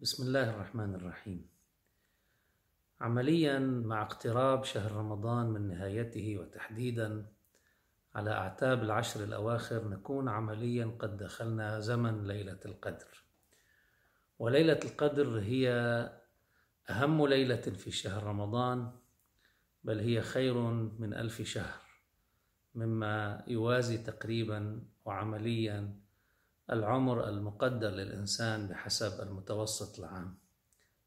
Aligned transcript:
بسم 0.00 0.22
الله 0.22 0.50
الرحمن 0.50 0.94
الرحيم 0.94 1.48
عمليا 3.00 3.58
مع 3.58 4.02
اقتراب 4.02 4.64
شهر 4.64 4.92
رمضان 4.92 5.46
من 5.46 5.68
نهايته 5.68 6.38
وتحديدا 6.38 7.26
على 8.14 8.30
اعتاب 8.30 8.82
العشر 8.82 9.24
الاواخر 9.24 9.88
نكون 9.88 10.28
عمليا 10.28 10.96
قد 10.98 11.16
دخلنا 11.16 11.80
زمن 11.80 12.26
ليله 12.26 12.58
القدر 12.64 13.24
وليله 14.38 14.80
القدر 14.84 15.40
هي 15.40 15.70
اهم 16.90 17.26
ليله 17.26 17.56
في 17.56 17.90
شهر 17.90 18.22
رمضان 18.22 18.92
بل 19.84 20.00
هي 20.00 20.22
خير 20.22 20.60
من 20.98 21.14
الف 21.14 21.42
شهر 21.42 21.80
مما 22.74 23.44
يوازي 23.46 23.98
تقريبا 23.98 24.82
وعمليا 25.04 26.05
العمر 26.72 27.28
المقدر 27.28 27.90
للإنسان 27.90 28.68
بحسب 28.68 29.20
المتوسط 29.20 29.98
العام. 29.98 30.38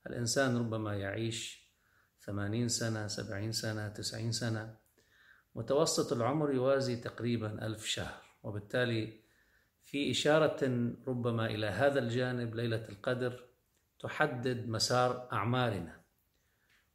الإنسان 0.07 0.57
ربما 0.57 0.95
يعيش 0.95 1.69
ثمانين 2.19 2.67
سنة 2.67 3.07
سبعين 3.07 3.51
سنة 3.51 3.87
تسعين 3.87 4.31
سنة. 4.31 4.75
متوسط 5.55 6.13
العمر 6.13 6.53
يوازي 6.53 6.95
تقريبا 6.95 7.65
ألف 7.65 7.85
شهر 7.85 8.21
وبالتالي 8.43 9.19
في 9.85 10.11
إشارة 10.11 10.91
ربما 11.07 11.45
إلى 11.45 11.67
هذا 11.67 11.99
الجانب 11.99 12.55
ليلة 12.55 12.89
القدر 12.89 13.45
تحدد 13.99 14.69
مسار 14.69 15.29
أعمارنا. 15.33 16.01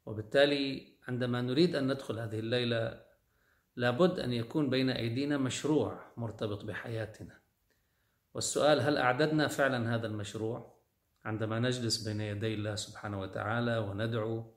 وبالتالي 0.06 0.94
عندما 1.08 1.41
نريد 1.41 1.77
أن 1.77 1.92
ندخل 1.92 2.19
هذه 2.19 2.38
الليلة 2.38 3.05
لابد 3.77 4.19
أن 4.19 4.33
يكون 4.33 4.70
بين 4.70 4.91
أيدينا 4.91 5.38
مشروع 5.38 6.12
مرتبط 6.16 6.64
بحياتنا. 6.64 7.43
والسؤال 8.34 8.80
هل 8.80 8.96
أعددنا 8.96 9.48
فعلا 9.48 9.94
هذا 9.94 10.06
المشروع؟ 10.06 10.74
عندما 11.24 11.58
نجلس 11.58 12.08
بين 12.08 12.20
يدي 12.20 12.54
الله 12.54 12.74
سبحانه 12.74 13.20
وتعالى 13.20 13.78
وندعو 13.78 14.54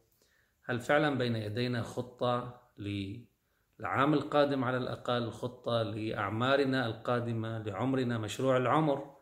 هل 0.64 0.80
فعلا 0.80 1.18
بين 1.18 1.36
يدينا 1.36 1.82
خطة 1.82 2.62
للعام 2.78 4.14
القادم 4.14 4.64
على 4.64 4.78
الأقل 4.78 5.32
خطة 5.32 5.84
لأعمارنا 5.84 6.86
القادمة 6.86 7.64
لعمرنا 7.64 8.18
مشروع 8.18 8.58
العمر؟ 8.58 9.18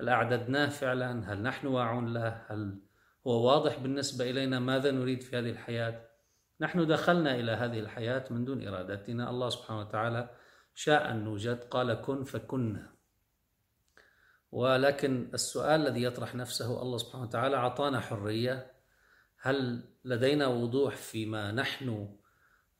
هل 0.00 0.08
أعددناه 0.08 0.68
فعلا؟ 0.68 1.32
هل 1.32 1.42
نحن 1.42 1.66
واعون 1.66 2.14
له؟ 2.14 2.44
هل 2.48 2.80
هو 3.26 3.46
واضح 3.46 3.78
بالنسبة 3.78 4.30
إلينا؟ 4.30 4.60
ماذا 4.60 4.90
نريد 4.90 5.22
في 5.22 5.38
هذه 5.38 5.50
الحياة؟ 5.50 6.08
نحن 6.60 6.86
دخلنا 6.86 7.34
إلى 7.34 7.52
هذه 7.52 7.80
الحياة 7.80 8.24
من 8.30 8.44
دون 8.44 8.68
إرادتنا. 8.68 9.30
الله 9.30 9.48
سبحانه 9.48 9.80
وتعالى 9.80 10.30
شاء 10.74 11.10
أن 11.10 11.24
نوجد. 11.24 11.64
قال 11.64 11.94
كن 11.94 12.24
فكنا. 12.24 12.92
ولكن 14.52 15.30
السؤال 15.34 15.80
الذي 15.80 16.02
يطرح 16.02 16.34
نفسه 16.34 16.82
الله 16.82 16.98
سبحانه 16.98 17.24
وتعالى 17.24 17.56
أعطانا 17.56 18.00
حرية. 18.00 18.72
هل 19.40 19.84
لدينا 20.04 20.46
وضوح 20.46 20.96
فيما 20.96 21.52
نحن 21.52 22.16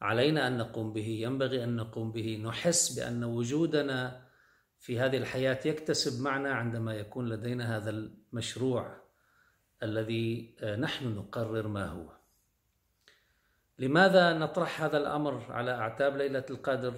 علينا 0.01 0.47
أن 0.47 0.59
نقوم 0.59 0.93
به؟ 0.93 1.07
ينبغي 1.07 1.65
أن 1.65 1.77
نقوم 1.77 2.13
به. 2.13 2.43
نحس 2.45 2.99
بأن 2.99 3.25
وجودنا 3.25 4.23
في 4.79 5.01
هذه 5.01 5.17
الحياة 5.17 5.59
يكتسب 5.65 6.23
معنى 6.23 6.49
عندما 6.49 6.95
يكون 6.95 7.29
لدينا 7.29 7.77
هذا 7.77 7.91
المشروع 7.91 8.97
الذي 9.83 10.57
نحن 10.63 11.09
نقرر 11.09 11.69
ما 11.69 11.87
هو. 11.87 12.07
لماذا 13.79 14.33
نطرح 14.33 14.83
هذا 14.83 14.99
الأمر 14.99 15.53
على 15.53 15.71
أعتاب 15.71 16.17
ليلة 16.17 16.45
القدر؟ 16.51 16.95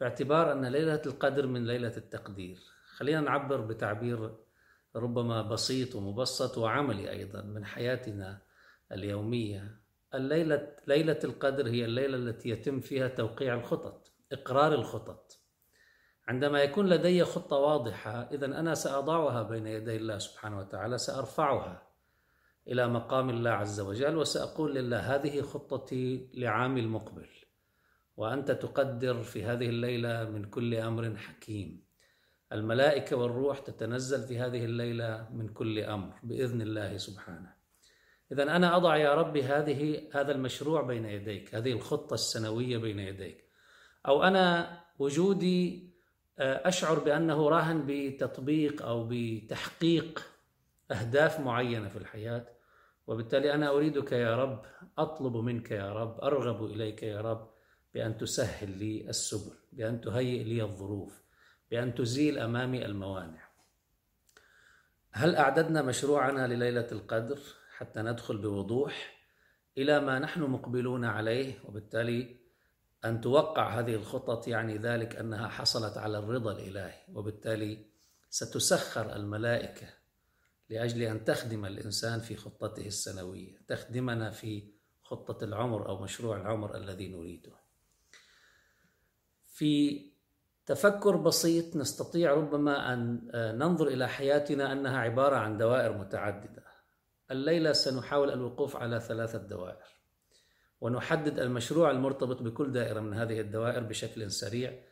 باعتبار 0.00 0.52
أن 0.52 0.66
ليلة 0.66 1.02
القدر 1.06 1.46
من 1.46 1.66
ليلة 1.66 1.96
التقدير. 1.96 2.75
خلينا 2.96 3.20
نعبر 3.20 3.60
بتعبير 3.60 4.34
ربما 4.96 5.42
بسيط 5.42 5.94
ومبسط 5.94 6.58
وعملي 6.58 7.10
أيضا 7.10 7.42
من 7.42 7.64
حياتنا 7.64 8.42
اليومية. 8.92 9.80
الليلة 10.14 10.76
ليلة 10.86 11.18
القدر 11.24 11.68
هي 11.68 11.84
الليلة 11.84 12.16
التي 12.16 12.48
يتم 12.48 12.80
فيها 12.80 13.08
توقيع 13.08 13.54
الخطط 13.54 14.12
إقرار 14.32 14.74
الخطط. 14.74 15.40
عندما 16.28 16.62
يكون 16.62 16.88
لدي 16.88 17.24
خطة 17.24 17.56
واضحة 17.56 18.22
اذا 18.32 18.46
أنا 18.46 18.74
سأضعها 18.74 19.42
بين 19.42 19.66
يدي 19.66 19.96
الله 19.96 20.18
سبحانه 20.18 20.58
وتعالى 20.58 20.98
سأرفعها 20.98 21.82
إلى 22.68 22.88
مقام 22.88 23.30
الله 23.30 23.50
عز 23.50 23.80
وجل 23.80 24.16
وسأقول 24.16 24.74
لله 24.74 24.98
هذه 24.98 25.42
خطتي 25.42 26.30
لعام 26.34 26.78
المقبل 26.78 27.28
وأنت 28.16 28.50
تقدر 28.50 29.22
في 29.22 29.44
هذه 29.44 29.68
الليلة 29.68 30.24
من 30.30 30.44
كل 30.44 30.74
أمر 30.74 31.16
حكيم. 31.16 31.85
الملائكة 32.56 33.16
والروح 33.16 33.58
تتنزل 33.58 34.22
في 34.22 34.38
هذه 34.38 34.64
الليلة 34.64 35.28
من 35.32 35.48
كل 35.48 35.78
أمر 35.78 36.14
بإذن 36.22 36.62
الله 36.62 36.96
سبحانه. 36.96 37.52
إذا 38.32 38.42
أنا 38.42 38.76
أضع 38.76 38.96
يا 38.96 39.14
ربي 39.14 39.42
هذه 39.42 40.08
هذا 40.12 40.32
المشروع 40.32 40.82
بين 40.82 41.04
يديك 41.04 41.54
هذه 41.54 41.72
الخطة 41.72 42.14
السنوية 42.14 42.78
بين 42.78 42.98
يديك. 42.98 43.44
أو 44.08 44.22
أنا 44.22 44.78
وجودي 44.98 45.90
أشعر 46.38 46.98
بأنه 46.98 47.48
راهن 47.48 47.84
بتطبيق 47.86 48.82
أو 48.82 49.08
بتحقيق 49.10 50.22
أهداف 50.90 51.40
معينة 51.40 51.88
في 51.88 51.96
الحياة 51.96 52.46
وبالتالي 53.06 53.54
أنا 53.54 53.70
أريدك 53.70 54.12
يا 54.12 54.36
رب 54.36 54.62
أطلب 54.98 55.36
منك 55.36 55.70
يا 55.70 55.92
رب 55.92 56.20
أرغب 56.20 56.64
إليك 56.64 57.02
يا 57.02 57.20
رب 57.20 57.50
بأن 57.94 58.16
تسهل 58.16 58.78
لي 58.78 59.08
السبل 59.08 59.56
بأن 59.72 60.00
تهيئ 60.00 60.42
لي 60.42 60.62
الظروف. 60.62 61.25
بأن 61.70 61.94
تزيل 61.94 62.38
أمامي 62.38 62.86
الموانع. 62.86 63.46
هل 65.10 65.36
أعددنا 65.36 65.82
مشروعنا 65.82 66.46
لليلة 66.46 66.88
القدر 66.92 67.38
حتى 67.76 68.02
ندخل 68.02 68.38
بوضوح 68.38 69.16
إلى 69.78 70.00
ما 70.00 70.18
نحن 70.18 70.42
مقبلون 70.42 71.04
عليه 71.04 71.58
وبالتالي 71.64 72.36
أن 73.04 73.20
توقع 73.20 73.78
هذه 73.78 73.94
الخطط 73.94 74.48
يعني 74.48 74.78
ذلك 74.78 75.16
أنها 75.16 75.48
حصلت 75.48 75.98
على 75.98 76.18
الرضا 76.18 76.52
الإلهي 76.52 76.98
وبالتالي 77.14 77.86
ستسخر 78.30 79.16
الملائكة 79.16 79.86
لأجل 80.70 81.02
أن 81.02 81.24
تخدم 81.24 81.66
الإنسان 81.66 82.20
في 82.20 82.36
خطته 82.36 82.86
السنوية 82.86 83.58
تخدمنا 83.68 84.30
في 84.30 84.68
خطة 85.02 85.44
العمر 85.44 85.88
أو 85.88 86.02
مشروع 86.02 86.36
العمر 86.36 86.76
الذي 86.76 87.08
نريده. 87.08 87.52
في 89.46 90.02
تفكر 90.66 91.16
بسيط 91.16 91.76
نستطيع 91.76 92.34
ربما 92.34 92.92
أن 92.92 93.30
ننظر 93.34 93.88
إلى 93.88 94.08
حياتنا 94.08 94.72
أنها 94.72 94.98
عبارة 94.98 95.36
عن 95.36 95.58
دوائر 95.58 95.98
متعددة. 95.98 96.64
الليلة 97.30 97.72
سنحاول 97.72 98.30
الوقوف 98.30 98.76
على 98.76 99.00
ثلاثة 99.00 99.38
دوائر. 99.38 99.96
ونحدد 100.80 101.38
المشروع 101.38 101.90
المرتبط 101.90 102.42
بكل 102.42 102.72
دائرة 102.72 103.00
من 103.00 103.14
هذه 103.14 103.40
الدوائر 103.40 103.80
بشكل 103.80 104.30
سريع 104.30 104.82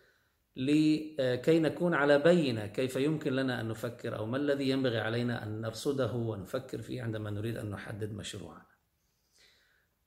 لكي 0.57 1.61
نكون 1.61 1.95
على 1.95 2.19
بينة 2.19 2.67
كيف 2.67 2.97
يمكن 2.97 3.33
لنا 3.33 3.61
أن 3.61 3.69
نفكر 3.69 4.17
أو 4.17 4.27
ما 4.27 4.37
الذي 4.37 4.69
ينبغي 4.69 4.99
علينا 4.99 5.43
أن 5.43 5.61
نرصده 5.61 6.13
ونفكر 6.13 6.83
فيه 6.83 7.03
عندما 7.03 7.31
نريد 7.31 7.57
أن 7.57 7.71
نحدد 7.71 8.13
مشروعنا. 8.13 8.67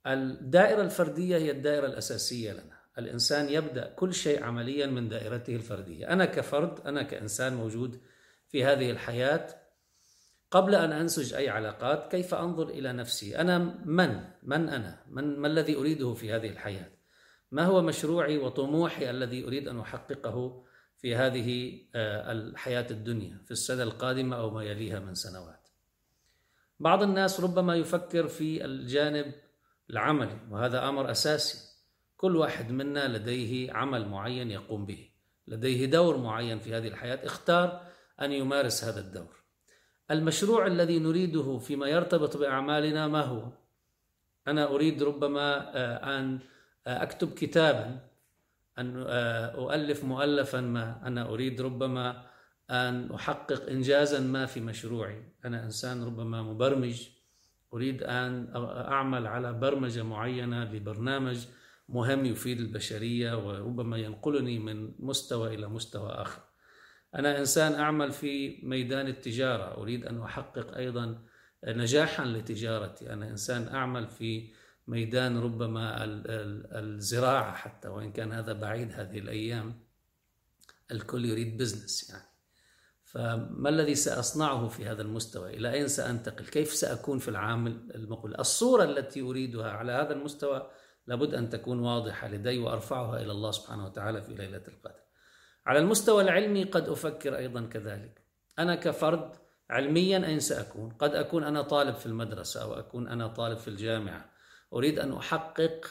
الدائرة 0.08 0.82
الفردية 0.82 1.38
هي 1.38 1.52
الدائرة 1.52 1.86
الأساسية 1.86 2.52
لنا. 2.52 2.78
الإنسان 2.98 3.50
يبدأ 3.50 3.94
كل 3.96 4.14
شيء 4.14 4.44
عمليا 4.44 4.88
من 4.88 5.10
دائرته 5.10 5.56
الفردية. 5.56 6.14
أنا 6.14 6.26
كفرد 6.26 6.80
أنا 6.88 7.04
كإنسان 7.04 7.54
موجود 7.54 8.00
في 8.48 8.66
هذه 8.66 8.92
الحياة 8.92 9.48
قبل 10.52 10.76
أن 10.76 10.92
أنسج 10.92 11.34
أي 11.34 11.50
علاقات 11.50 12.12
كيف 12.12 12.34
أنظر 12.34 12.70
إلى 12.70 12.94
نفسي؟ 12.94 13.38
أنا 13.42 13.58
من؟ 13.86 14.24
من 14.44 14.70
أنا؟ 14.70 15.04
من 15.10 15.40
ما 15.40 15.48
الذي 15.48 15.76
أريده 15.76 16.14
في 16.14 16.34
هذه 16.34 16.50
الحياة؟ 16.50 16.92
ما 17.52 17.66
هو 17.66 17.82
مشروعي 17.82 18.38
وطموحي 18.38 19.10
الذي 19.10 19.44
أريد 19.44 19.68
أن 19.68 19.80
أحققه 19.80 20.64
في 20.98 21.16
هذه 21.16 21.80
الحياة 21.96 22.88
الدنيا 22.92 23.38
في 23.46 23.52
السنة 23.52 23.84
القادمة 23.84 24.38
أو 24.38 24.50
ما 24.50 24.64
يليها 24.64 25.00
من 25.00 25.16
سنوات؟ 25.16 25.70
بعض 26.80 27.04
الناس 27.04 27.40
ربما 27.40 27.76
يفكر 27.76 28.28
في 28.28 28.66
الجانب 28.66 29.34
العملي 29.90 30.40
وهذا 30.50 30.90
أمر 30.90 31.12
أساسي. 31.12 31.77
كل 32.18 32.36
واحد 32.36 32.72
منا 32.72 33.18
لديه 33.18 33.74
عمل 33.74 34.10
معين 34.10 34.52
يقوم 34.52 34.86
به. 34.86 35.10
لديه 35.48 35.86
دور 35.86 36.18
معين 36.18 36.60
في 36.60 36.74
هذه 36.74 36.88
الحياة. 36.88 37.26
اختار 37.26 37.82
أن 38.22 38.32
يمارس 38.32 38.84
هذا 38.84 39.00
الدور. 39.00 39.38
المشروع 40.12 40.68
الذي 40.68 41.00
نريده 41.00 41.58
فيما 41.58 41.88
يرتبط 41.88 42.38
بأعمالنا 42.38 43.08
ما 43.08 43.22
هو؟ 43.22 43.52
أنا 44.48 44.72
أريد 44.72 45.04
ربما 45.04 45.72
أن 46.20 46.40
أكتب 46.88 47.34
كتابا 47.34 48.00
أن 48.78 49.04
أؤلف 49.56 50.04
مؤلفا 50.04 50.62
ما. 50.62 51.02
أنا 51.08 51.30
أريد 51.30 51.62
ربما 51.62 52.24
أن 52.70 53.12
أحقق 53.12 53.70
إنجازا 53.70 54.20
ما 54.20 54.46
في 54.46 54.60
مشروعي. 54.60 55.24
أنا 55.46 55.64
إنسان 55.64 56.04
ربما 56.04 56.42
مبرمج. 56.44 57.08
أريد 57.74 58.04
أن 58.04 58.52
أعمل 58.88 59.28
على 59.28 59.54
برمجة 59.54 60.04
معينة 60.04 60.64
لبرنامج. 60.64 61.46
مهم 61.90 62.26
يفيد 62.26 62.60
البشرية 62.60 63.48
وربما 63.48 63.98
ينقلني 63.98 64.60
من 64.60 64.94
مستوى 65.00 65.56
إلى 65.56 65.68
مستوى 65.68 66.10
آخر. 66.10 66.42
أنا 67.16 67.40
إنسان 67.40 67.74
أعمل 67.74 68.12
في 68.12 68.60
ميدان 68.64 69.08
التجارة 69.08 69.82
أريد 69.82 70.06
أن 70.06 70.22
أحقق 70.22 70.78
أيضا 70.78 71.24
نجاحا 71.68 72.26
لتجارتي. 72.26 73.14
أنا 73.14 73.30
إنسان 73.30 73.68
أعمل 73.68 74.08
في 74.08 74.54
ميدان 74.88 75.38
ربما 75.38 76.04
الزراعة 76.80 77.54
حتى 77.56 77.88
وإن 77.88 78.12
كان 78.12 78.32
هذا 78.32 78.54
بعيد 78.54 78.92
هذه 78.92 79.20
الأيام 79.20 79.80
الكل 80.92 81.26
يريد 81.26 81.58
بزنس 81.58 82.10
يعني. 82.10 82.28
فما 83.04 83.70
الذي 83.70 83.96
سأصنعه 83.96 84.68
في 84.68 84.86
هذا 84.86 85.02
المستوى؟ 85.02 85.58
إلى 85.58 85.74
أين 85.74 85.88
سأنتقل؟ 85.88 86.46
كيف 86.46 86.74
سأكون 86.74 87.20
في 87.20 87.28
العام 87.28 87.68
المقبل؟ 87.68 88.36
الصورة 88.40 88.84
التي 88.84 89.22
أريدها 89.22 89.72
على 89.72 89.92
هذا 89.92 90.14
المستوى 90.14 90.70
لابد 91.08 91.34
أن 91.34 91.50
تكون 91.50 91.80
واضحة 91.80 92.28
لدي 92.28 92.60
وأرفعها 92.60 93.22
إلى 93.22 93.32
الله 93.32 93.52
سبحانه 93.52 93.86
وتعالى 93.86 94.22
في 94.22 94.34
ليلة 94.34 94.64
القدر. 94.68 95.00
على 95.66 95.80
المستوى 95.80 96.24
العلمي 96.24 96.64
قد 96.64 96.90
أفكر 96.90 97.38
أيضا 97.38 97.62
كذلك. 97.62 98.22
أنا 98.60 98.76
كفرد 98.76 99.32
علميا 99.70 100.26
أين 100.26 100.40
سأكون؟ 100.40 100.90
قد 100.90 101.16
أكون 101.16 101.44
أنا 101.44 101.62
طالب 101.62 101.96
في 101.96 102.06
المدرسة 102.06 102.64
أو 102.64 102.74
أكون 102.74 103.08
أنا 103.08 103.28
طالب 103.28 103.58
في 103.58 103.68
الجامعة. 103.68 104.30
أريد 104.74 105.00
أن 105.00 105.14
أحقق 105.14 105.86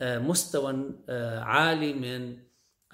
آه، 0.00 0.18
مستوى 0.18 0.94
آه، 1.08 1.40
عالي 1.40 1.92
من 1.92 2.38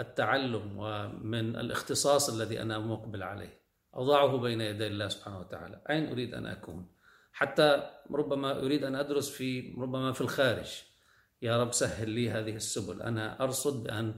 التعلم 0.00 0.72
ومن 0.76 1.56
الاختصاص 1.56 2.30
الذي 2.30 2.62
أنا 2.62 2.78
مقبل 2.78 3.22
عليه. 3.22 3.60
أضعه 3.94 4.36
بين 4.36 4.60
يدي 4.60 4.86
الله 4.86 5.08
سبحانه 5.08 5.40
وتعالى. 5.40 5.80
أين 5.90 6.08
أريد 6.10 6.34
أن 6.34 6.46
أكون؟ 6.46 6.86
حتى 7.32 7.90
ربما 8.10 8.58
أريد 8.58 8.84
أن 8.84 8.94
أدرس 8.94 9.30
في 9.30 9.74
ربما 9.78 10.12
في 10.12 10.20
الخارج. 10.20 10.89
يا 11.42 11.62
رب 11.62 11.72
سهل 11.72 12.10
لي 12.10 12.30
هذه 12.30 12.56
السبل. 12.56 13.02
أنا 13.02 13.42
أرصد 13.42 13.84
بأن 13.84 14.14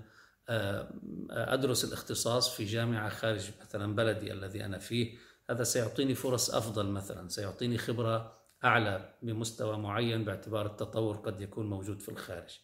آه، 0.49 0.89
أدرس 1.31 1.85
الاختصاص 1.85 2.57
في 2.57 2.65
جامعة 2.65 3.09
خارج 3.09 3.51
مثلا 3.61 3.95
بلدي 3.95 4.33
الذي 4.33 4.65
أنا 4.65 4.79
فيه. 4.79 5.19
هذا 5.51 5.65
سيعطيني 5.65 6.15
فرص 6.15 6.55
أفضل 6.55 6.87
مثلا 6.87 7.29
سيعطيني 7.29 7.79
خبرة 7.79 8.39
أعلى 8.65 9.15
بمستوى 9.23 9.79
معين 9.79 10.25
باعتبار 10.25 10.67
التطور 10.67 11.17
قد 11.17 11.41
يكون 11.41 11.71
موجود 11.71 12.01
في 12.01 12.09
الخارج. 12.09 12.61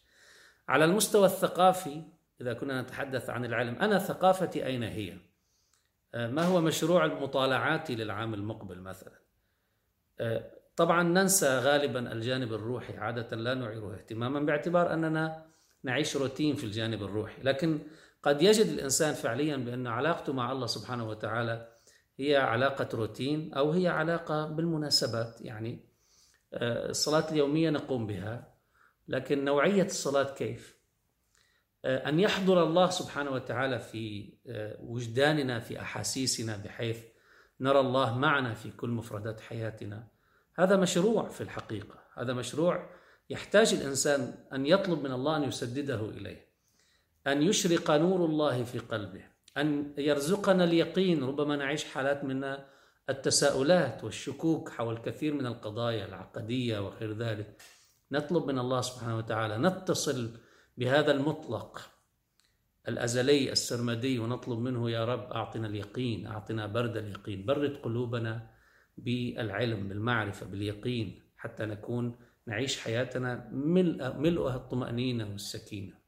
على 0.67 0.85
المستوى 0.85 1.25
الثقافي 1.25 2.03
إذا 2.41 2.53
كنا 2.53 2.81
نتحدث 2.81 3.29
عن 3.29 3.45
العلم 3.45 3.75
أنا 3.75 3.99
ثقافتي 3.99 4.65
أين 4.65 4.83
هي؟ 4.83 5.17
آه، 6.13 6.27
ما 6.27 6.43
هو 6.43 6.61
مشروع 6.61 7.05
المطالعات 7.05 7.91
للعام 7.91 8.33
المقبل 8.33 8.79
مثلا؟ 8.79 9.19
آه، 10.19 10.58
طبعا 10.79 11.03
ننسى 11.03 11.47
غالبا 11.47 12.11
الجانب 12.11 12.53
الروحي 12.53 12.97
عادة 12.97 13.37
لا 13.37 13.53
نعيره 13.53 13.95
اهتماما 13.95 14.39
باعتبار 14.39 14.93
أننا 14.93 15.45
نعيش 15.83 16.15
روتين 16.15 16.55
في 16.55 16.63
الجانب 16.63 17.03
الروحي. 17.03 17.41
لكن 17.43 17.79
قد 18.23 18.41
يجد 18.41 18.65
الإنسان 18.65 19.13
فعليا 19.13 19.57
بأن 19.57 19.87
علاقته 19.87 20.33
مع 20.33 20.51
الله 20.51 20.65
سبحانه 20.65 21.09
وتعالى 21.09 21.67
هي 22.19 22.37
علاقة 22.37 22.87
روتين 22.93 23.53
أو 23.53 23.71
هي 23.71 23.87
علاقة 23.87 24.47
بالمناسبات. 24.47 25.41
يعني 25.41 25.85
آه، 26.53 26.89
الصلاة 26.89 27.31
اليومية 27.31 27.69
نقوم 27.69 28.07
بها 28.07 28.53
لكن 29.07 29.45
نوعية 29.45 29.85
الصلاة 29.85 30.33
كيف؟ 30.33 30.79
آه، 31.85 32.09
أن 32.09 32.19
يحضر 32.19 32.63
الله 32.63 32.89
سبحانه 32.89 33.31
وتعالى 33.31 33.79
في 33.79 34.33
آه، 34.47 34.77
وجداننا 34.81 35.59
في 35.59 35.81
أحاسيسنا 35.81 36.57
بحيث 36.57 37.03
نرى 37.59 37.79
الله 37.79 38.17
معنا 38.17 38.53
في 38.53 38.71
كل 38.71 38.89
مفردات 38.89 39.41
حياتنا. 39.41 40.18
هذا 40.55 40.77
مشروع 40.77 41.29
في 41.29 41.41
الحقيقة. 41.41 41.99
هذا 42.17 42.33
مشروع 42.33 42.89
يحتاج 43.29 43.73
الإنسان 43.73 44.33
أن 44.53 44.65
يطلب 44.65 45.03
من 45.03 45.11
الله 45.11 45.37
أن 45.37 45.43
يسدده 45.43 46.09
إليه 46.09 46.49
أن 47.27 47.41
يشرق 47.41 47.91
نور 47.91 48.25
الله 48.25 48.63
في 48.63 48.79
قلبه 48.79 49.23
أن 49.57 49.93
يرزقنا 49.97 50.63
اليقين 50.63 51.23
ربما 51.23 51.55
نعيش 51.55 51.85
حالات 51.85 52.23
من 52.23 52.57
التساؤلات 53.09 54.03
والشكوك 54.03 54.69
حول 54.69 54.97
كثير 54.97 55.33
من 55.33 55.45
القضايا 55.45 56.05
العقدية 56.05 56.79
وغير 56.79 57.13
ذلك. 57.17 57.61
نطلب 58.11 58.45
من 58.45 58.59
الله 58.59 58.81
سبحانه 58.81 59.17
وتعالى 59.17 59.57
نتصل 59.57 60.31
بهذا 60.77 61.11
المطلق 61.11 61.89
الأزلي 62.87 63.51
السرمدي 63.51 64.19
ونطلب 64.19 64.59
منه 64.59 64.89
يا 64.89 65.05
رب 65.05 65.31
أعطنا 65.31 65.67
اليقين 65.67 66.27
أعطنا 66.27 66.67
برد 66.67 66.97
اليقين 66.97 67.45
برد 67.45 67.77
قلوبنا 67.83 68.47
بالعلم 69.03 69.87
بالمعرفة 69.87 70.45
باليقين 70.45 71.21
حتى 71.37 71.65
نكون 71.65 72.15
نعيش 72.45 72.79
حياتنا 72.79 73.49
ملؤها 74.17 74.55
الطمأنينة 74.55 75.29
والسكينة. 75.31 75.99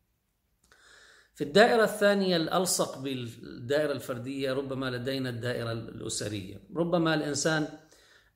في 1.33 1.43
الدائرة 1.43 1.83
الثانية 1.83 2.35
الألصق 2.35 2.97
بالدائرة 2.97 3.91
الفردية 3.91 4.53
ربما 4.53 4.89
لدينا 4.89 5.29
الدائرة 5.29 5.71
الأسرية. 5.71 6.57
ربما 6.75 7.13
الإنسان 7.13 7.67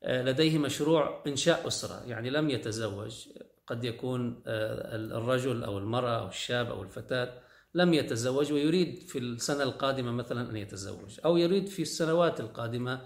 آه، 0.03 0.23
لديه 0.23 0.57
مشروع 0.57 1.23
إنشاء 1.27 1.67
أسرة 1.67 2.03
يعني 2.05 2.29
لم 2.29 2.49
يتزوج. 2.49 3.27
قد 3.67 3.83
يكون 3.83 4.43
آه، 4.47 4.95
الرجل 4.95 5.63
أو 5.63 5.77
المرأة 5.77 6.19
أو 6.19 6.27
الشاب 6.27 6.67
أو 6.67 6.83
الفتاة 6.83 7.41
لم 7.73 7.93
يتزوج 7.93 8.53
ويريد 8.53 8.99
في 8.99 9.19
السنة 9.19 9.63
القادمة 9.63 10.11
مثلا 10.11 10.49
أن 10.49 10.55
يتزوج 10.55 11.19
أو 11.25 11.37
يريد 11.37 11.67
في 11.67 11.81
السنوات 11.81 12.39
القادمة 12.39 13.01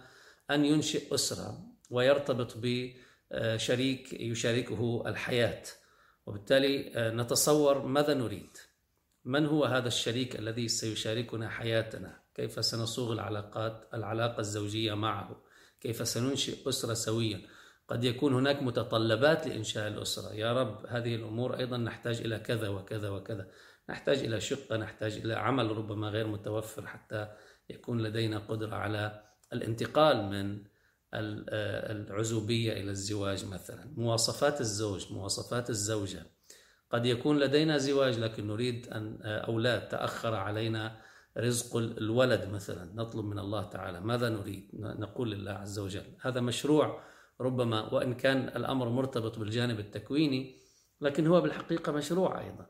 أن 0.51 0.65
ينشئ 0.65 1.13
أسرة 1.13 1.57
ويرتبط 1.89 2.57
بشريك 2.57 4.13
يشاركه 4.13 5.03
الحياة. 5.07 5.63
وبالتالي 6.25 6.91
آه، 6.95 7.11
نتصور 7.11 7.85
ماذا 7.85 8.13
نريد؟ 8.13 8.57
من 9.25 9.45
هو 9.45 9.65
هذا 9.65 9.87
الشريك 9.87 10.39
الذي 10.39 10.67
سيشاركنا 10.67 11.49
حياتنا؟ 11.49 12.19
كيف 12.35 12.65
سنصوغ 12.65 13.13
العلاقات 13.13 13.89
العلاقة 13.93 14.39
الزوجية 14.39 14.93
معه؟ 14.93 15.41
كيف 15.81 16.07
سننشئ 16.07 16.69
أسرة 16.69 16.93
سويا 16.93 17.41
قد 17.87 18.03
يكون 18.03 18.33
هناك 18.33 18.63
متطلبات 18.63 19.47
لإنشاء 19.47 19.87
الأسرة. 19.87 20.33
يا 20.33 20.53
رب 20.53 20.85
هذه 20.85 21.15
الأمور 21.15 21.59
أيضا 21.59 21.77
نحتاج 21.77 22.21
إلى 22.21 22.39
كذا 22.39 22.69
وكذا 22.69 23.09
وكذا. 23.09 23.47
نحتاج 23.89 24.17
إلى 24.17 24.41
شقة 24.41 24.77
نحتاج 24.77 25.13
إلى 25.13 25.33
عمل 25.33 25.77
ربما 25.77 26.09
غير 26.09 26.27
متوفر 26.27 26.87
حتى 26.87 27.27
يكون 27.69 28.01
لدينا 28.01 28.39
قدرة 28.39 28.75
على 28.75 29.23
الانتقال 29.53 30.29
من 30.29 30.63
العزوبية 31.13 32.73
إلى 32.73 32.91
الزواج 32.91 33.45
مثلا. 33.45 33.93
مواصفات 33.97 34.61
الزوج 34.61 35.13
مواصفات 35.13 35.69
الزوجة. 35.69 36.25
قد 36.91 37.05
يكون 37.05 37.39
لدينا 37.39 37.77
زواج 37.77 38.19
لكن 38.19 38.47
نريد 38.47 38.87
أن 38.87 39.21
أولاد 39.23 39.87
تأخر 39.87 40.33
علينا 40.33 40.97
رزق 41.37 41.77
الولد 41.77 42.49
مثلا. 42.49 42.91
نطلب 42.95 43.25
من 43.25 43.39
الله 43.39 43.69
تعالى. 43.69 44.01
ماذا 44.01 44.29
نريد؟ 44.29 44.69
نقول 44.73 45.31
لله 45.31 45.51
عز 45.51 45.79
وجل. 45.79 46.05
هذا 46.21 46.41
مشروع 46.41 47.03
ربما 47.41 47.93
وإن 47.93 48.13
كان 48.13 48.47
الأمر 48.47 48.89
مرتبط 48.89 49.39
بالجانب 49.39 49.79
التكويني 49.79 50.59
لكن 51.01 51.27
هو 51.27 51.41
بالحقيقة 51.41 51.91
مشروع 51.91 52.41
أيضا. 52.41 52.65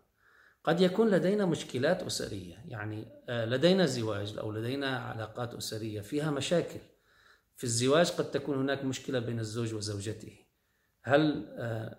قد 0.70 0.82
يكون 0.82 1.10
لدينا 1.10 1.46
مشكلات 1.46 2.04
أسرية 2.04 2.56
يعني 2.68 3.06
آه، 3.30 3.46
لدينا 3.46 3.86
زواج 3.86 4.38
أو 4.38 4.52
لدينا 4.52 4.98
علاقات 4.98 5.54
أسرية 5.54 6.02
فيها 6.02 6.32
مشاكل. 6.32 6.80
في 7.56 7.64
الزواج 7.64 8.12
قد 8.12 8.32
تكون 8.32 8.58
هناك 8.58 8.86
مشكلة 8.86 9.20
بين 9.20 9.40
الزوج 9.40 9.74
وزوجته. 9.74 10.38
هل 11.04 11.48
آه، 11.58 11.98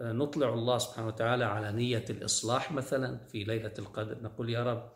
آه، 0.00 0.12
نطلع 0.12 0.54
الله 0.54 0.78
سبحانه 0.78 1.06
وتعالى 1.06 1.44
على 1.44 1.72
نية 1.72 2.04
الإصلاح 2.10 2.72
مثلا 2.72 3.18
في 3.18 3.44
ليلة 3.44 3.74
القدر؟ 3.78 4.22
نقول 4.22 4.50
يا 4.50 4.62
رب 4.62 4.92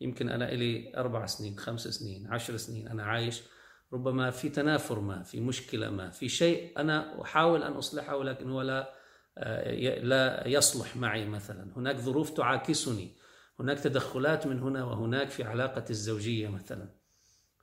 يمكن 0.00 0.28
أنا 0.28 0.52
إلي 0.52 0.92
أربع 0.96 1.26
سنين 1.26 1.58
خمس 1.58 1.88
سنين 1.88 2.26
عشر 2.26 2.56
سنين 2.56 2.88
أنا 2.88 3.02
عايش 3.04 3.42
ربما 3.92 4.30
في 4.30 4.48
تنافر 4.48 5.00
ما 5.00 5.22
في 5.22 5.40
مشكلة 5.40 5.90
ما 5.90 6.10
في 6.10 6.28
شيء 6.28 6.72
أنا 6.80 7.22
أحاول 7.22 7.62
أن 7.62 7.72
أصلحه 7.72 8.16
ولكن 8.16 8.50
هو 8.50 8.62
لا 8.62 8.99
لا 10.02 10.48
يصلح 10.48 10.96
معي 10.96 11.24
مثلا. 11.24 11.72
هناك 11.76 11.96
ظروف 11.96 12.30
تعاكسني. 12.30 13.16
هناك 13.60 13.80
تدخلات 13.80 14.46
من 14.46 14.60
هنا 14.60 14.84
وهناك 14.84 15.30
في 15.30 15.44
علاقة 15.44 15.84
الزوجية 15.90 16.48
مثلا. 16.48 16.88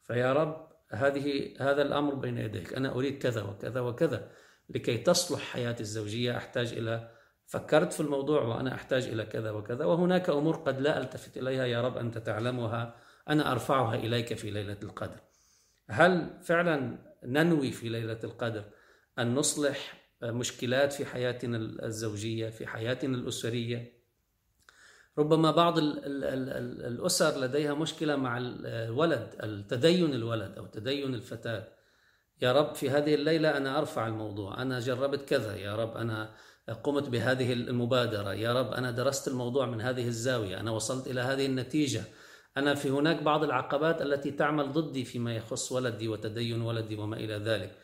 فيا 0.04 0.34
رب 0.34 0.68
هذه 0.92 1.54
هذا 1.60 1.82
الأمر 1.82 2.16
بين 2.16 2.38
يديك. 2.38 2.74
أنا 2.74 2.92
أريد 2.92 3.18
كذا 3.18 3.44
وكذا 3.44 3.80
وكذا. 3.80 4.32
لكي 4.70 4.98
تصلح 4.98 5.40
حياتي 5.40 5.84
الزوجية 5.84 6.38
أحتاج 6.38 6.74
إلى 6.74 7.12
فكرت 7.46 7.94
في 7.94 8.00
الموضوع 8.00 8.42
وأنا 8.42 8.76
أحتاج 8.76 9.08
إلى 9.08 9.26
كذا 9.26 9.52
وكذا. 9.52 9.86
وهناك 9.86 10.30
أمور 10.30 10.56
قد 10.56 10.82
لا 10.82 10.98
ألتفت 10.98 11.38
إليها. 11.38 11.66
يا 11.66 11.82
رب 11.82 11.98
أنت 11.98 12.18
تعلمها. 12.18 12.96
أنا 13.30 13.52
أرفعها 13.52 13.96
إليك 13.96 14.34
في 14.34 14.52
ليلة 14.52 14.78
القدر. 14.84 15.20
هل 15.90 16.40
فعلا 16.44 16.98
ننوي 17.24 17.72
في 17.72 17.90
ليلة 17.90 18.20
القدر 18.24 18.64
أن 19.20 19.36
نصلح 19.36 20.07
مشكلات 20.24 20.94
في 20.94 21.06
حياتنا 21.06 21.58
الزوجية 21.86 22.50
في 22.50 22.68
حياتنا 22.68 23.18
الأسرية. 23.18 23.98
ربما 25.18 25.52
بعض 25.52 25.78
الأسر 25.78 27.40
لديها 27.40 27.74
مشكلة 27.74 28.16
مع 28.16 28.38
الولد 28.38 29.36
التدين 29.44 30.14
الولد 30.14 30.58
أو 30.58 30.66
تدين 30.66 31.14
الفتاة. 31.14 31.68
يا 32.42 32.52
رب 32.52 32.76
في 32.76 32.90
هذه 32.90 33.16
الليلة 33.16 33.58
أنا 33.58 33.78
أرفع 33.80 34.08
الموضوع 34.08 34.62
أنا 34.62 34.80
جربت 34.80 35.30
كذا 35.30 35.56
يا 35.56 35.76
رب 35.76 35.98
أنا 35.98 36.36
قمت 36.84 37.10
بهذه 37.10 37.54
المبادرة 37.54 38.34
يا 38.34 38.54
رب 38.54 38.74
أنا 38.74 38.92
درست 38.92 39.28
الموضوع 39.28 39.66
من 39.66 39.82
هذه 39.82 40.08
الزاوية 40.08 40.60
أنا 40.60 40.72
وصلت 40.72 41.08
إلى 41.08 41.22
هذه 41.22 41.46
النتيجة. 41.46 42.04
أنا 42.58 42.76
في 42.76 42.90
هناك 42.90 43.24
بعض 43.24 43.44
العقبات 43.44 44.02
التي 44.02 44.32
تعمل 44.32 44.72
ضدي 44.72 45.06
فيما 45.06 45.36
يخص 45.36 45.72
ولدي 45.72 46.08
وتدين 46.08 46.62
ولدي 46.62 46.96
وما 46.96 47.18
إلى 47.18 47.34
ذلك. 47.34 47.78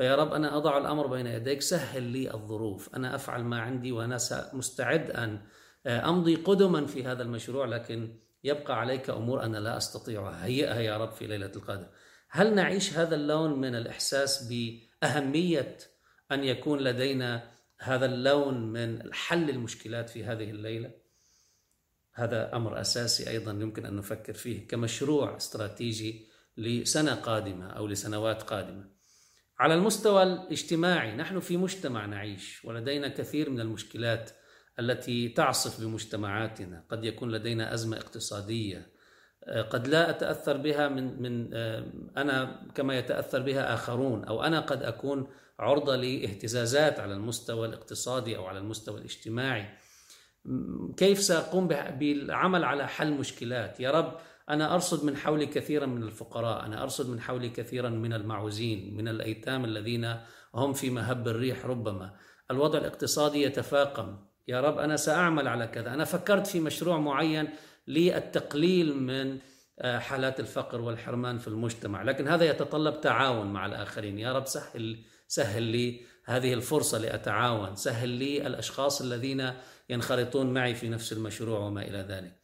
فيا 0.00 0.14
رب 0.14 0.32
أنا 0.32 0.56
أضع 0.56 0.78
الأمر 0.78 1.06
بين 1.06 1.26
يديك 1.26 1.62
سهل 1.62 2.02
لي 2.02 2.34
الظروف. 2.34 2.94
أنا 2.94 3.14
أفعل 3.14 3.44
ما 3.44 3.60
عندي 3.60 3.92
وأنا 3.92 4.18
مستعد 4.52 5.10
أن 5.10 5.40
أمضي 5.86 6.34
قدما 6.34 6.86
في 6.86 7.04
هذا 7.04 7.22
المشروع 7.22 7.66
لكن 7.66 8.16
يبقى 8.44 8.80
عليك 8.80 9.10
أمور 9.10 9.42
أنا 9.42 9.58
لا 9.58 9.76
أستطيعها. 9.76 10.44
هيئها 10.44 10.80
يا 10.80 10.96
رب 10.96 11.12
في 11.12 11.26
ليلة 11.26 11.52
القدر 11.56 11.86
هل 12.28 12.54
نعيش 12.54 12.92
هذا 12.98 13.14
اللون 13.14 13.60
من 13.60 13.74
الإحساس 13.74 14.48
بأهمية 14.48 15.78
أن 16.32 16.44
يكون 16.44 16.78
لدينا 16.78 17.50
هذا 17.78 18.06
اللون 18.06 18.72
من 18.72 19.14
حل 19.14 19.50
المشكلات 19.50 20.10
في 20.10 20.24
هذه 20.24 20.50
الليلة؟ 20.50 20.90
هذا 22.12 22.56
أمر 22.56 22.80
أساسي 22.80 23.30
أيضا 23.30 23.52
يمكن 23.52 23.86
أن 23.86 23.96
نفكر 23.96 24.32
فيه 24.32 24.68
كمشروع 24.68 25.36
استراتيجي 25.36 26.26
لسنة 26.56 27.14
قادمة 27.14 27.70
أو 27.70 27.86
لسنوات 27.86 28.42
قادمة. 28.42 28.99
على 29.60 29.74
المستوى 29.74 30.22
الاجتماعي 30.22 31.16
نحن 31.16 31.40
في 31.40 31.56
مجتمع 31.56 32.06
نعيش 32.06 32.64
ولدينا 32.64 33.08
كثير 33.08 33.50
من 33.50 33.60
المشكلات 33.60 34.30
التي 34.78 35.28
تعصف 35.28 35.80
بمجتمعاتنا. 35.80 36.84
قد 36.90 37.04
يكون 37.04 37.32
لدينا 37.32 37.74
أزمة 37.74 37.96
اقتصادية 37.96 38.86
قد 39.70 39.88
لا 39.88 40.10
أتأثر 40.10 40.56
بها 40.56 40.88
من 40.88 41.22
من 41.22 41.54
أنا 42.16 42.66
كما 42.74 42.98
يتأثر 42.98 43.42
بها 43.42 43.74
آخرون 43.74 44.24
أو 44.24 44.42
أنا 44.42 44.60
قد 44.60 44.82
أكون 44.82 45.28
عرضة 45.58 45.96
لاهتزازات 45.96 47.00
على 47.00 47.14
المستوى 47.14 47.68
الاقتصادي 47.68 48.36
أو 48.36 48.46
على 48.46 48.58
المستوى 48.58 48.98
الاجتماعي. 48.98 49.66
كيف 50.96 51.20
سأقوم 51.20 51.68
بالعمل 51.68 52.64
على 52.64 52.88
حل 52.88 53.12
مشكلات؟ 53.12 53.80
يا 53.80 53.90
رب 53.90 54.16
أنا 54.50 54.74
أرصد 54.74 55.04
من 55.04 55.16
حولي 55.16 55.46
كثيرا 55.46 55.86
من 55.86 56.02
الفقراء 56.02 56.66
أنا 56.66 56.82
أرصد 56.82 57.10
من 57.10 57.20
حولي 57.20 57.48
كثيرا 57.48 57.88
من 57.88 58.12
المعوزين 58.12 58.96
من 58.96 59.08
الأيتام 59.08 59.64
الذين 59.64 60.16
هم 60.54 60.72
في 60.72 60.90
مهب 60.90 61.28
الريح 61.28 61.66
ربما. 61.66 62.14
الوضع 62.50 62.78
الاقتصادي 62.78 63.42
يتفاقم. 63.42 64.18
يا 64.48 64.60
رب 64.60 64.78
أنا 64.78 64.96
سأعمل 64.96 65.48
على 65.48 65.66
كذا. 65.66 65.94
أنا 65.94 66.04
فكرت 66.04 66.46
في 66.46 66.60
مشروع 66.60 66.98
معين 66.98 67.48
للتقليل 67.88 68.96
من 68.96 69.38
آه، 69.78 69.98
حالات 69.98 70.40
الفقر 70.40 70.80
والحرمان 70.80 71.38
في 71.38 71.48
المجتمع 71.48 72.02
لكن 72.02 72.28
هذا 72.28 72.44
يتطلب 72.44 73.00
تعاون 73.00 73.46
مع 73.46 73.66
الآخرين. 73.66 74.18
يا 74.18 74.32
رب 74.32 74.46
سهل 74.46 75.04
سهل 75.28 75.62
لي 75.62 76.00
هذه 76.24 76.54
الفرصة 76.54 76.98
لأتعاون 76.98 77.76
سهل 77.76 78.08
لي 78.08 78.46
الأشخاص 78.46 79.00
الذين 79.00 79.52
ينخرطون 79.90 80.54
معي 80.54 80.74
في 80.74 80.88
نفس 80.88 81.12
المشروع 81.12 81.58
وما 81.58 81.82
إلى 81.82 81.98
ذلك. 81.98 82.39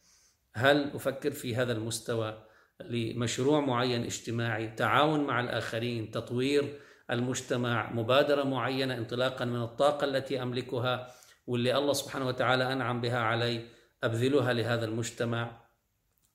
هل 0.57 0.91
أفكر 0.93 1.31
في 1.31 1.55
هذا 1.55 1.73
المستوى 1.73 2.43
لمشروع 2.81 3.59
معين 3.59 4.03
اجتماعي 4.03 4.67
تعاون 4.67 5.19
مع 5.23 5.39
الآخرين 5.39 6.11
تطوير 6.11 6.79
المجتمع 7.11 7.93
مبادرة 7.93 8.43
معينة 8.43 8.97
انطلاقا 8.97 9.45
من 9.45 9.61
الطاقة 9.61 10.05
التي 10.05 10.41
أملكها 10.41 11.11
واللي 11.47 11.77
الله 11.77 11.93
سبحانه 11.93 12.27
وتعالى 12.27 12.73
أنعم 12.73 13.01
بها 13.01 13.19
علي 13.19 13.65
أبذلها 14.03 14.53
لهذا 14.53 14.85
المجتمع. 14.85 15.67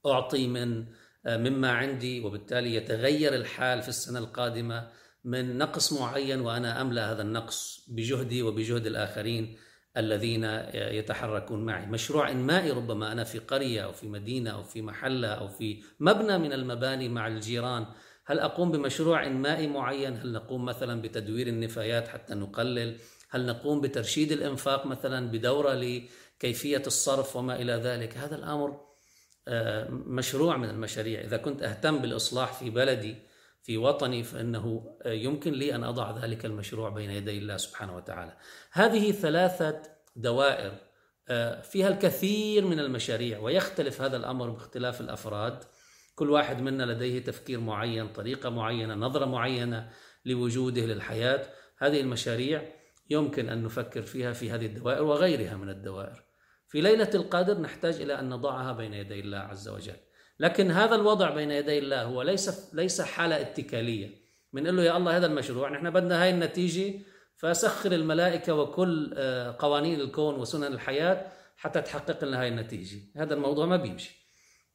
أعطي 0.06 0.46
من 0.46 0.86
مما 1.26 1.72
عندي 1.72 2.20
وبالتالي 2.20 2.74
يتغير 2.74 3.34
الحال 3.34 3.82
في 3.82 3.88
السنة 3.88 4.18
القادمة 4.18 4.88
من 5.24 5.58
نقص 5.58 5.92
معين 5.92 6.40
وأنا 6.40 6.80
أملأ 6.80 7.12
هذا 7.12 7.22
النقص 7.22 7.86
بجهدي 7.88 8.42
وبجهد 8.42 8.86
الآخرين. 8.86 9.58
الذين 9.96 10.44
يتحركون 10.74 11.64
معي. 11.64 11.86
مشروع 11.86 12.30
إنمائي 12.30 12.70
ربما 12.70 13.12
أنا 13.12 13.24
في 13.24 13.38
قرية 13.38 13.84
أو 13.84 13.92
في 13.92 14.08
مدينة 14.08 14.50
أو 14.50 14.62
في 14.62 14.82
محلة 14.82 15.28
أو 15.28 15.48
في 15.48 15.82
مبنى 16.00 16.38
من 16.38 16.52
المباني 16.52 17.08
مع 17.08 17.26
الجيران 17.26 17.86
هل 18.26 18.38
أقوم 18.38 18.72
بمشروع 18.72 19.26
إنمائي 19.26 19.66
معين؟ 19.66 20.16
هل 20.16 20.32
نقوم 20.32 20.64
مثلا 20.64 21.02
بتدوير 21.02 21.46
النفايات 21.46 22.08
حتى 22.08 22.34
نقلل؟ 22.34 22.96
هل 23.30 23.46
نقوم 23.46 23.80
بترشيد 23.80 24.32
الإنفاق 24.32 24.86
مثلا 24.86 25.30
بدورة 25.30 25.74
لكيفية 25.74 26.82
الصرف 26.86 27.36
وما 27.36 27.56
إلى 27.56 27.72
ذلك؟ 27.72 28.16
هذا 28.16 28.36
الأمر 28.36 28.80
آه، 29.48 29.88
مشروع 29.90 30.56
من 30.56 30.70
المشاريع. 30.70 31.20
إذا 31.20 31.36
كنت 31.36 31.62
أهتم 31.62 31.98
بالإصلاح 31.98 32.52
في 32.52 32.70
بلدي 32.70 33.16
في 33.62 33.76
وطني 33.76 34.22
فإنه 34.22 34.96
يمكن 35.06 35.52
لي 35.52 35.74
أن 35.74 35.84
أضع 35.84 36.24
ذلك 36.24 36.44
المشروع 36.44 36.88
بين 36.88 37.10
يدي 37.10 37.38
الله 37.38 37.56
سبحانه 37.56 37.96
وتعالى. 37.96 38.36
هذه 38.72 39.12
ثلاثة 39.12 39.82
دوائر 40.16 40.78
آه، 41.28 41.60
فيها 41.60 41.88
الكثير 41.88 42.66
من 42.66 42.80
المشاريع 42.80 43.38
ويختلف 43.38 44.02
هذا 44.02 44.16
الأمر 44.16 44.50
باختلاف 44.50 45.00
الأفراد. 45.00 45.64
كل 46.14 46.30
واحد 46.30 46.60
منا 46.60 46.82
لديه 46.82 47.24
تفكير 47.24 47.60
معين، 47.60 48.08
طريقة 48.08 48.50
معينة، 48.50 48.94
نظرة 48.94 49.24
معينة 49.24 49.90
لوجوده 50.24 50.82
للحياة. 50.82 51.46
هذه 51.78 52.00
المشاريع 52.00 52.72
يمكن 53.10 53.48
أن 53.48 53.62
نفكر 53.62 54.02
فيها 54.02 54.32
في 54.32 54.50
هذه 54.50 54.66
الدوائر 54.66 55.02
وغيرها 55.02 55.56
من 55.56 55.68
الدوائر. 55.68 56.24
في 56.68 56.80
ليلة 56.80 57.10
القدر 57.14 57.60
نحتاج 57.60 58.00
إلى 58.00 58.20
أن 58.20 58.28
نضعها 58.28 58.72
بين 58.72 58.94
يدي 58.94 59.20
الله 59.20 59.38
عز 59.38 59.68
وجل. 59.68 59.96
لكن 60.42 60.70
هذا 60.70 60.94
الوضع 60.94 61.30
بين 61.30 61.50
يدي 61.50 61.78
الله 61.78 62.02
هو 62.02 62.22
ليس 62.22 62.74
ليس 62.74 63.00
حالة 63.00 63.40
اتكالية 63.40 64.10
بنقول 64.52 64.76
له 64.76 64.82
يا 64.82 64.96
الله 64.96 65.16
هذا 65.16 65.26
المشروع 65.26 65.70
نحن 65.70 65.90
بدنا 65.90 66.22
هاي 66.22 66.30
النتيجة 66.30 66.94
فسخر 67.36 67.92
الملائكة 67.92 68.54
وكل 68.54 69.14
آه، 69.16 69.56
قوانين 69.58 70.00
الكون 70.00 70.34
وسنن 70.34 70.72
الحياة 70.72 71.26
حتى 71.56 71.80
تحقق 71.80 72.24
لنا 72.24 72.40
هاي 72.40 72.48
النتيجة 72.48 72.98
هذا 73.16 73.34
الموضوع 73.34 73.66
ما 73.66 73.76
بيمشي 73.76 74.26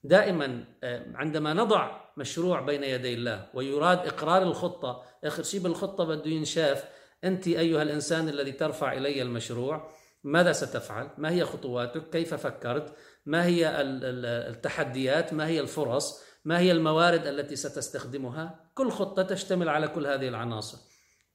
دائما 0.03 0.65
آه، 0.83 1.05
عندما 1.15 1.53
نضع 1.53 2.01
مشروع 2.17 2.62
بين 2.62 2.83
يدي 2.83 3.13
الله 3.13 3.45
ويراد 3.53 4.07
إقرار 4.07 4.43
الخطة 4.43 5.03
آخر 5.24 5.43
شيء 5.43 5.59
بالخطة 5.59 6.03
بده 6.03 6.31
ينشاف 6.31 6.83
أنت 7.24 7.47
أيها 7.47 7.81
الإنسان 7.81 8.29
الذي 8.29 8.51
ترفع 8.51 8.93
إلي 8.93 9.21
المشروع 9.21 9.91
ماذا 10.24 10.51
ستفعل؟ 10.51 11.09
ما 11.17 11.31
هي 11.31 11.45
خطواتك؟ 11.45 12.09
كيف 12.09 12.33
فكرت؟ 12.33 12.93
ما 13.27 13.46
هي 13.46 13.81
التحديات؟ 13.81 15.34
ما 15.34 15.48
هي 15.48 15.60
الفرص؟ 15.60 16.24
ما 16.46 16.60
هي 16.60 16.72
الموارد 16.72 17.27
التي 17.27 17.55
ستستخدمها؟ 17.55 18.69
كل 18.74 18.91
خطة 18.91 19.24
تشتمل 19.24 19.69
على 19.69 19.88
كل 19.88 20.07
هذه 20.07 20.27
العناصر. 20.27 20.77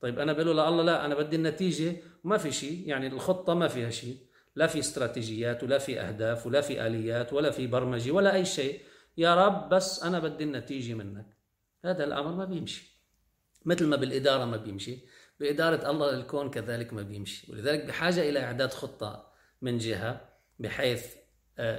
طيب 0.01 0.19
أنا 0.19 0.33
بقول 0.33 0.57
له 0.57 0.69
الله 0.69 0.83
لا 0.83 1.05
أنا 1.05 1.15
بدي 1.15 1.37
النتيجة 1.37 1.97
ما 2.25 2.39
في 2.39 2.53
شيء. 2.53 2.89
يعني 2.89 3.07
الخطة 3.07 3.55
ما 3.55 3.69
فيها 3.69 3.91
شيء. 3.91 4.17
لا 4.57 4.67
في 4.67 4.79
استراتيجيات 4.79 5.63
ولا 5.63 5.79
في 5.79 6.01
أهداف 6.01 6.47
ولا 6.47 6.61
في 6.61 6.87
آليات 6.87 7.33
ولا 7.33 7.51
في 7.51 7.67
برمجة 7.67 8.11
ولا 8.11 8.35
أي 8.35 8.45
شيء. 8.45 8.81
يا 9.17 9.47
رب 9.47 9.69
بس 9.69 10.03
أنا 10.03 10.19
بدي 10.19 10.45
النتيجة 10.45 10.95
منك. 10.95 11.37
هذا 11.85 12.05
الأمر 12.05 12.33
ما 12.33 12.45
بيمشي. 12.45 13.03
مثل 13.65 13.87
ما 13.87 13.97
بالإدارة 13.97 14.45
ما 14.45 14.57
بيمشي. 14.57 14.99
بإدارة 15.41 15.91
الله 15.91 16.11
للكون 16.11 16.51
كذلك 16.51 16.93
ما 16.93 17.03
بيمشي. 17.03 17.53
ولذلك 17.53 17.85
بحاجة 17.85 18.29
إلى 18.29 18.41
إعداد 18.41 18.73
خطة 18.73 19.33
من 19.63 19.79
جهة 19.79 20.21
بحيث 20.59 21.22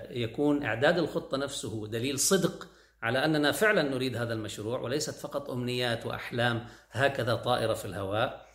يكون 0.10 0.64
إعداد 0.64 0.98
الخطة 0.98 1.38
نفسه 1.38 1.88
دليل 1.88 2.20
صدق 2.20 2.68
على 3.02 3.26
أننا 3.26 3.52
فعلا 3.52 3.82
نريد 3.82 4.16
هذا 4.16 4.34
المشروع 4.34 4.80
وليست 4.80 5.14
فقط 5.14 5.50
أمنيات 5.50 6.06
وأحلام 6.06 6.66
هكذا 6.92 7.36
طائرة 7.36 7.74
في 7.74 7.86
الهواء. 7.86 8.46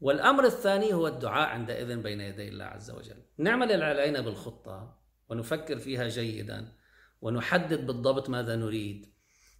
والأمر 0.00 0.44
الثاني 0.44 0.94
هو 0.94 1.06
الدعاء 1.06 1.48
عندئذ 1.48 1.96
بين 1.96 2.20
يدي 2.20 2.48
الله 2.48 2.64
عز 2.64 2.90
وجل. 2.90 3.22
نعمل 3.38 3.82
علينا 3.82 4.20
بالخطة 4.20 4.98
ونفكر 5.28 5.78
فيها 5.78 6.08
جيدا 6.08 6.72
ونحدد 7.20 7.86
بالضبط 7.86 8.30
ماذا 8.30 8.56
نريد 8.56 9.14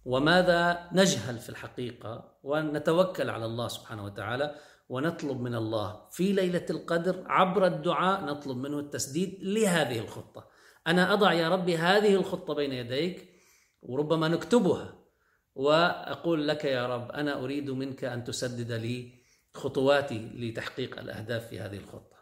وماذا 0.05 0.89
نجهل 0.93 1.39
في 1.39 1.49
الحقيقة 1.49 2.37
ونتوكل 2.43 3.29
على 3.29 3.45
الله 3.45 3.67
سبحانه 3.67 4.05
وتعالى 4.05 4.55
ونطلب 4.89 5.41
من 5.41 5.55
الله 5.55 6.09
في 6.11 6.31
ليلة 6.33 6.65
القدر 6.69 7.23
عبر 7.27 7.67
الدعاء 7.67 8.25
نطلب 8.25 8.57
منه 8.57 8.79
التسديد 8.79 9.39
لهذه 9.41 9.99
الخطة. 9.99 10.47
أنا 10.87 11.13
أضع 11.13 11.33
يا 11.33 11.49
ربي 11.49 11.77
هذه 11.77 12.15
الخطة 12.15 12.53
بين 12.53 12.71
يديك 12.71 13.29
وربما 13.81 14.27
نكتبها 14.27 14.95
وأقول 15.55 16.47
لك 16.47 16.65
يا 16.65 16.87
رب 16.87 17.11
أنا 17.11 17.43
أريد 17.43 17.69
منك 17.69 18.03
أن 18.03 18.23
تسدد 18.23 18.71
لي 18.71 19.11
خطواتي 19.53 20.31
لتحقيق 20.35 20.99
الأهداف 20.99 21.47
في 21.47 21.59
هذه 21.59 21.77
الخطة. 21.77 22.15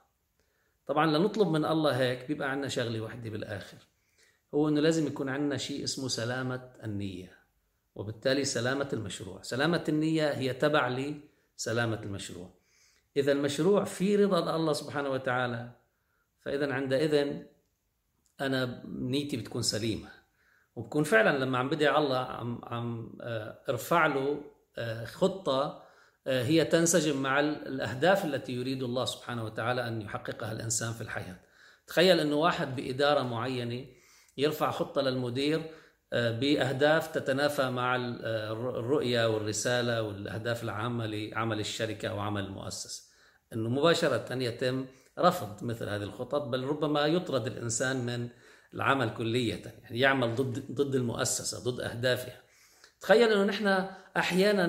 طبعا 0.87 1.17
لنطلب 1.17 1.47
من 1.47 1.65
الله 1.65 1.91
هيك 1.91 2.27
بيبقى 2.27 2.51
عندنا 2.51 2.67
شغلة 2.67 3.01
وحدة 3.01 3.29
بالآخر. 3.29 3.77
هو 4.53 4.69
أنه 4.69 4.81
لازم 4.81 5.07
يكون 5.07 5.29
عندنا 5.29 5.57
شيء 5.57 5.83
اسمه 5.83 6.07
سلامة 6.07 6.69
النية 6.83 7.37
وبالتالي 7.95 8.43
سلامة 8.45 8.89
المشروع. 8.93 9.41
سلامة 9.41 9.83
النية 9.89 10.29
هي 10.29 10.53
تبع 10.53 10.87
لسلامة 10.87 12.01
المشروع. 12.03 12.49
إذا 13.17 13.31
المشروع 13.31 13.83
في 13.83 14.15
رضا 14.15 14.55
الله 14.55 14.73
سبحانه 14.73 15.09
وتعالى 15.09 15.71
فإذا 16.41 16.73
عندئذ 16.73 17.43
أنا 18.45 18.83
نيتي 18.85 19.37
بتكون 19.37 19.61
سليمة 19.61 20.09
وبكون 20.75 21.03
فعلا 21.03 21.37
لما 21.37 21.57
عم 21.57 21.69
بدعي 21.69 21.97
الله 21.97 22.17
عم 22.17 22.61
عم 22.63 23.17
آه، 23.21 23.59
ارفع 23.69 24.05
له 24.05 24.41
آه، 24.77 25.05
خطة 25.05 25.83
آه، 26.27 26.43
هي 26.43 26.65
تنسجم 26.65 27.21
مع 27.21 27.39
الأهداف 27.39 28.25
التي 28.25 28.53
يريد 28.53 28.83
الله 28.83 29.05
سبحانه 29.05 29.43
وتعالى 29.45 29.87
أن 29.87 30.01
يحققها 30.01 30.51
الإنسان 30.51 30.93
في 30.93 31.01
الحياة. 31.01 31.39
تخيل 31.87 32.19
إنه 32.19 32.35
واحد 32.35 32.75
بإدارة 32.75 33.21
معينة 33.21 33.85
يرفع 34.37 34.71
خطة 34.71 35.01
للمدير 35.01 35.61
بأهداف 36.11 37.07
تتنافى 37.07 37.69
مع 37.69 37.95
الرؤية 37.95 39.29
والرسالة 39.29 40.01
والأهداف 40.01 40.63
العامه 40.63 41.05
لعمل 41.05 41.59
الشركة 41.59 42.07
أو 42.07 42.19
عمل 42.19 42.43
المؤسسه. 42.43 43.03
إنه 43.53 43.69
مباشرة 43.69 44.33
يتم 44.33 44.85
رفض 45.19 45.63
مثل 45.63 45.89
هذه 45.89 46.03
الخطط 46.03 46.41
بل 46.41 46.63
ربما 46.63 47.05
يطرد 47.05 47.47
الإنسان 47.47 48.05
من 48.05 48.29
العمل 48.73 49.13
كلية 49.13 49.61
يعني 49.83 49.99
يعمل 49.99 50.35
ضد 50.35 50.71
ضد 50.71 50.95
المؤسسة 50.95 51.71
ضد 51.71 51.79
أهدافها. 51.79 52.41
تخيل 53.01 53.31
إنه 53.31 53.43
نحن 53.43 53.87
أحيانا 54.17 54.67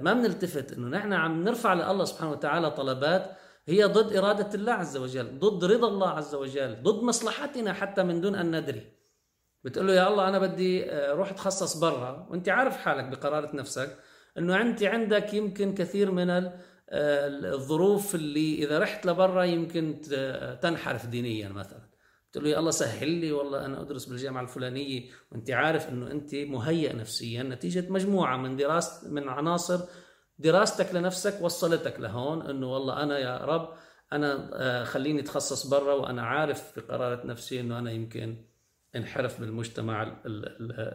ما 0.00 0.12
بنلتفت 0.12 0.72
إنه 0.72 0.88
نحن 0.88 1.12
عم 1.12 1.44
نرفع 1.44 1.74
لله 1.74 2.04
سبحانه 2.04 2.30
وتعالى 2.30 2.70
طلبات 2.70 3.36
هي 3.68 3.84
ضد 3.84 4.16
إرادة 4.16 4.54
الله 4.54 4.72
عز 4.72 4.96
وجل، 4.96 5.38
ضد 5.38 5.64
رضا 5.64 5.88
الله 5.88 6.08
عز 6.08 6.34
وجل، 6.34 6.82
ضد 6.82 7.02
مصلحتنا 7.02 7.72
حتى 7.72 8.02
من 8.02 8.20
دون 8.20 8.34
أن 8.34 8.60
ندري. 8.60 8.92
بتقول 9.64 9.86
له 9.86 9.94
يا 9.94 10.08
الله 10.08 10.28
أنا 10.28 10.38
بدي 10.38 10.90
آه، 10.90 11.12
روح 11.12 11.30
تخصص 11.30 11.76
برا 11.76 12.26
وأنت 12.30 12.48
عارف 12.48 12.76
حالك 12.76 13.04
بقرارة 13.04 13.56
نفسك 13.56 13.96
إنه 14.38 14.60
أنت 14.60 14.82
عندك 14.82 15.34
يمكن 15.34 15.74
كثير 15.74 16.10
من 16.10 16.30
الظروف 16.90 18.14
اللي 18.14 18.64
إذا 18.64 18.78
رحت 18.78 19.06
لبرا 19.06 19.44
يمكن 19.44 20.00
تنحرف 20.62 21.06
دينيا 21.06 21.48
مثلا. 21.48 21.88
بتقول 22.30 22.44
له 22.44 22.50
يا 22.50 22.58
الله 22.58 22.70
سهل 22.70 23.08
لي 23.08 23.32
والله 23.32 23.64
أنا 23.64 23.80
أدرس 23.80 24.04
بالجامعة 24.04 24.42
الفلانية 24.42 25.10
وانت 25.32 25.50
عارف 25.50 25.88
إنه 25.88 26.10
انت 26.10 26.34
مهيئ 26.34 26.92
نفسيا 26.92 27.42
نتيجة 27.42 27.84
مجموعة 27.88 28.36
من 28.36 28.56
دراسه 28.56 29.10
من 29.10 29.28
عناصر 29.28 29.80
دراستك 30.38 30.94
لنفسك 30.94 31.42
وصلتك 31.42 32.00
لهون 32.00 32.42
إنه 32.42 32.72
والله 32.72 33.02
أنا 33.02 33.18
يا 33.18 33.38
رب 33.38 33.72
أنا 34.12 34.50
آه، 34.52 34.84
خليني 34.84 35.20
أتخصص 35.20 35.66
برا 35.66 35.94
وأنا 35.94 36.22
عارف 36.22 36.78
بقرارة 36.78 37.26
نفسي 37.26 37.60
إنه 37.60 37.78
أنا 37.78 37.90
يمكن 37.90 38.44
انحرف 38.96 39.40
بالمجتمع 39.40 40.22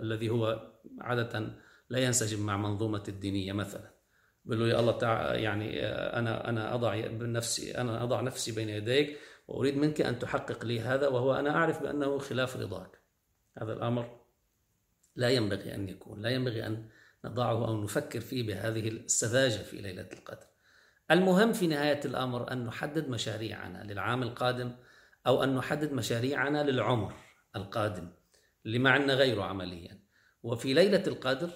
الذي 0.02 0.30
هو 0.30 0.72
عادة 1.02 1.54
لا 1.90 2.00
ينسجم 2.00 2.46
مع 2.46 2.58
منظومة 2.58 3.04
الدينية 3.08 3.54
مثلا. 3.54 3.93
بقول 4.46 4.60
له 4.60 4.68
يا 4.68 4.80
الله 4.80 4.98
تعالى 4.98 5.44
يعني 5.44 5.86
آه، 5.86 6.20
أنا 6.20 6.50
أنا 6.50 6.76
أضع 6.76 7.08
بنفسي 7.08 7.78
أنا 7.78 8.04
أضع 8.04 8.22
نفسي 8.22 8.52
بين 8.52 8.70
يديك 8.70 9.18
وأريد 9.48 9.78
منك 9.78 10.02
أن 10.02 10.20
تحقق 10.20 10.66
لي 10.66 10.80
هذا 10.80 11.08
وهو 11.08 11.34
أنا 11.34 11.56
أعرف 11.56 11.84
بأنه 11.84 12.18
خلاف 12.18 12.58
رضاك. 12.58 13.02
هذا 13.58 13.74
الأمر 13.74 14.20
لا 15.16 15.30
ينبغي 15.30 15.76
أن 15.76 15.90
يكون 15.90 16.22
لا 16.22 16.30
ينبغي 16.30 16.66
أن 16.66 16.90
نضعه 17.26 17.68
أو 17.68 17.84
نفكر 17.84 18.20
فيه 18.20 18.48
بهذه 18.48 18.88
السذاجة 18.88 19.64
في 19.64 19.78
ليلة 19.78 20.10
القدر. 20.14 20.48
المهم 21.12 21.54
في 21.54 21.68
نهاية 21.68 22.00
الأمر 22.06 22.52
أن 22.52 22.66
نحدد 22.66 23.10
مشاريعنا 23.10 23.84
للعام 23.84 24.24
القادم 24.24 24.76
أو 25.28 25.44
أن 25.44 25.56
نحدد 25.56 25.92
مشاريعنا 25.92 26.64
للعمر 26.64 27.14
القادم 27.56 28.08
اللي 28.66 28.80
ما 28.80 28.92
عندنا 28.92 29.14
غيره 29.14 29.44
عمليا. 29.44 30.00
وفي 30.44 30.74
ليلة 30.74 31.04
القدر 31.08 31.50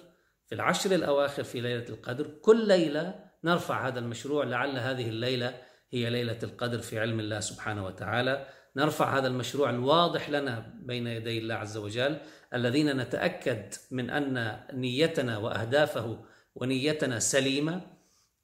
في 0.48 0.54
العشر 0.54 0.94
الأواخر 0.94 1.44
في 1.44 1.60
ليلة 1.60 1.88
القدر 1.88 2.26
كل 2.42 2.68
ليلة 2.68 3.14
نرفع 3.44 3.88
هذا 3.88 3.98
المشروع 3.98 4.44
لعل 4.44 4.78
هذه 4.78 5.08
الليلة 5.08 5.54
هي 5.90 6.10
ليلة 6.10 6.38
القدر 6.42 6.78
في 6.78 6.98
علم 6.98 7.20
الله 7.20 7.40
سبحانه 7.40 7.86
وتعالى. 7.86 8.46
نرفع 8.76 9.18
هذا 9.18 9.28
المشروع 9.28 9.70
الواضح 9.70 10.30
لنا 10.30 10.74
بين 10.82 11.06
يدي 11.06 11.38
الله 11.38 11.54
عز 11.54 11.76
وجل 11.76 12.18
الذين 12.54 12.96
نتأكد 12.96 13.74
من 13.90 14.10
أن 14.10 14.60
نيتنا 14.72 15.38
وأهدافه 15.38 16.24
ونيتنا 16.54 17.18
سليمة 17.18 17.80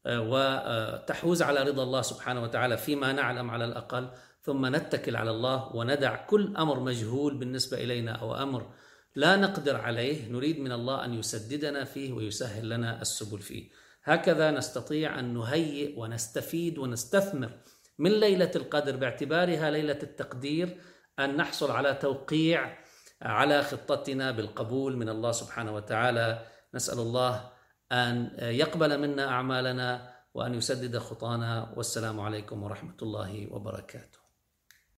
آه، 0.07 0.21
وتحوز 0.21 1.43
على 1.43 1.63
رضا 1.63 1.83
الله 1.83 2.03
سبحانه 2.03 2.43
وتعالى 2.43 2.77
فيما 2.77 3.13
نعلم 3.13 3.51
على 3.51 3.65
الأقل 3.65 4.09
ثم 4.43 4.77
نتكل 4.77 5.17
على 5.17 5.31
الله 5.31 5.77
وندع 5.77 6.17
كل 6.17 6.57
أمر 6.57 6.81
مجهول 6.81 7.35
بالنسبة 7.39 7.77
إلينا 7.77 8.13
أو 8.13 8.35
أمر 8.35 8.71
لا 9.17 9.37
نقدر 9.37 9.77
عليه 9.77 10.29
نريد 10.29 10.61
من 10.61 10.73
الله 10.73 11.05
أن 11.05 11.15
يسددنا 11.15 11.85
فيه 11.85 12.13
ويسهل 12.13 12.69
لنا 12.69 13.03
السبل 13.03 13.39
فيه. 13.39 13.71
هكذا 14.05 14.51
نستطيع 14.51 15.19
أن 15.19 15.35
نهيئ 15.35 15.99
ونستفيد 15.99 16.79
ونستثمر 16.79 17.51
من 17.99 18.11
ليلة 18.11 18.51
القدر 18.57 18.97
باعتبارها 18.97 19.71
ليلة 19.71 19.99
التقدير 20.03 20.81
أن 21.19 21.37
نحصل 21.37 21.71
على 21.71 21.95
توقيع 21.95 22.79
على 23.23 23.63
خطتنا 23.63 24.31
بالقبول 24.31 24.97
من 24.97 25.09
الله 25.09 25.33
سبحانه 25.33 25.75
وتعالى. 25.75 26.47
نسأل 26.75 26.99
الله 26.99 27.51
أن 27.93 28.31
يقبل 28.39 29.01
منا 29.01 29.29
أعمالنا 29.29 30.15
وأن 30.35 30.55
يسدد 30.55 30.99
خطانا. 30.99 31.73
والسلام 31.77 32.21
عليكم 32.21 32.63
ورحمة 32.63 32.97
الله 33.03 33.49
وبركاته. 33.51 34.24